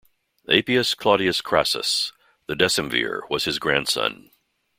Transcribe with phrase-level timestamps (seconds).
[0.49, 2.11] Appius Claudius Crassus,
[2.47, 4.31] the decemvir, was his grandson.